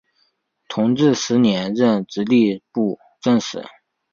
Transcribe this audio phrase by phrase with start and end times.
[0.67, 3.63] 同治十年任直隶布政使。